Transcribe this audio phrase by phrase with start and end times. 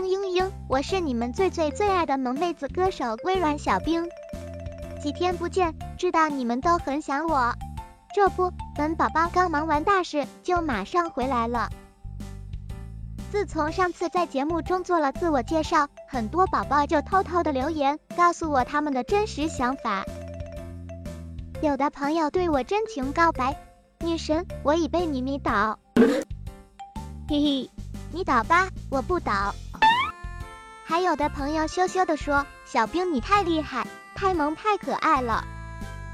[0.00, 4.08] 嘤嘤嘤，我是你们最最最爱的萌妹子歌手微软小冰。
[5.02, 7.54] 几天不见，知道你们都很想我。
[8.14, 11.68] 这不，本宝宝刚忙完大事，就马上回来了。
[13.30, 20.04] 自从上次在节目中做了自我介绍，很多宝宝就偷偷的留言，告诉我他们的真实想法。
[21.60, 23.54] 有的朋友对我真情告白，
[24.00, 25.78] 女神，我已被你迷倒。
[27.28, 27.70] 嘿嘿，
[28.12, 29.54] 你倒吧，我不倒。
[30.90, 33.86] 还有的朋友羞羞地说，小冰你太厉害，
[34.16, 35.44] 太萌太可爱了，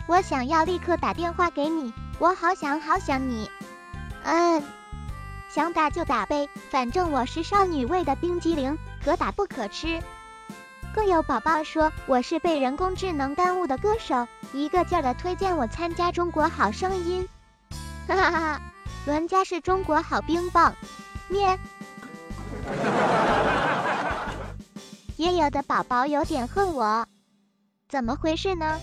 [0.07, 3.51] 我想要立刻打电话给你，我好想好想你。
[4.23, 4.63] 嗯。
[5.49, 9.99] 想打就打呗，反正我是少女味的冰激凌，可打不可吃。
[10.95, 17.27] 更有宝宝说我是被人工智能耽误的歌手，一个劲儿的推荐我参加中国好声音。
[18.07, 18.61] 哈哈哈哈，
[19.07, 20.75] 伦家是中国好冰棒，
[21.29, 21.59] 咩。
[25.17, 27.07] 也有的宝宝有点恨我，
[27.89, 28.79] 怎么回事呢？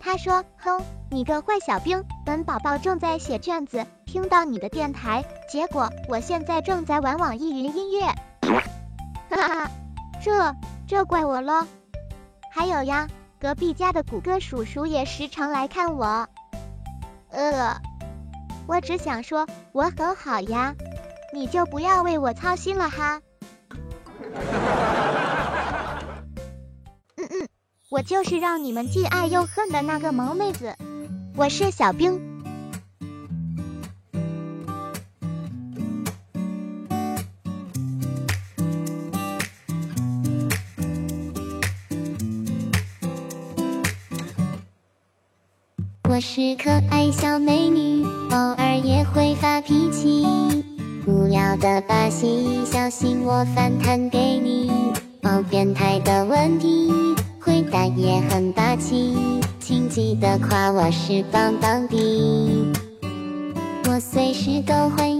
[0.00, 3.86] 他说，哼，你个坏小兵，本宝宝正在写卷子。
[4.04, 8.06] 听到你的电台，结果我现在正在玩网易云音乐，
[9.30, 9.70] 哈哈，
[10.22, 10.54] 这
[10.86, 11.66] 这怪我喽。
[12.50, 13.06] 还有呀，
[13.38, 16.26] 隔壁家的谷歌叔叔也时常来看我。
[17.30, 17.76] 呃，
[18.66, 20.74] 我只想说我很好呀，
[21.32, 23.20] 你就不要为我操心了哈。
[27.90, 30.76] 我就是让你们既爱又恨的那个萌妹子，
[31.34, 32.20] 我是小冰。
[46.06, 50.26] 我是可爱小美女，偶尔也会发脾气。
[51.06, 54.70] 无聊的把戏，小心我反弹给你。
[55.22, 56.90] 哦，变态的问题，
[57.48, 59.16] 回答也很霸气，
[59.58, 61.96] 请记得夸我是棒棒的。
[63.86, 65.17] 我随时都会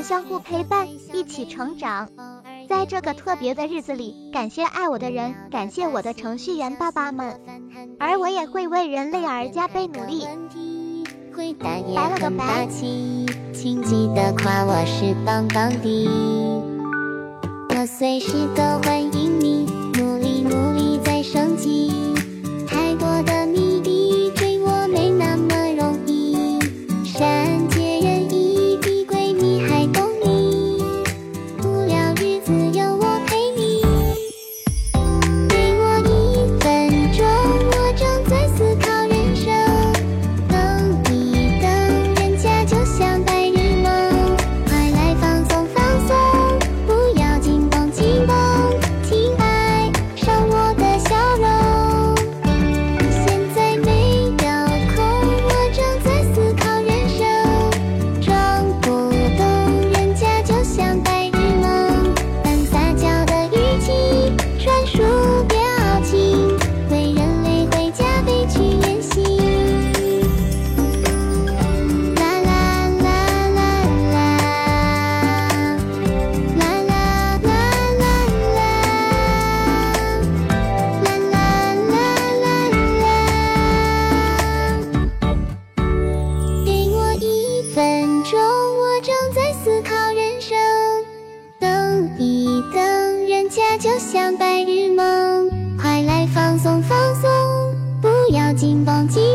[0.00, 2.08] 相互陪伴，一起成长。
[2.68, 7.40] 在这个特别的日子里，感谢爱我的人，感谢我的程序员爸爸们，
[7.98, 10.24] 而我也会为人类而加倍努力。
[11.64, 12.68] 拜了个拜。
[13.52, 16.08] 请记得夸我是棒棒的，
[17.70, 19.66] 我随时都欢迎你，
[19.98, 21.91] 努力努力在升级。
[98.52, 99.31] 金榜题